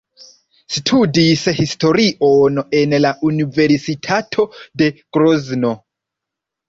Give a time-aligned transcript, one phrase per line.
[0.75, 4.47] Studis historion en la Universitato
[4.83, 4.89] de
[5.19, 5.75] Grozno.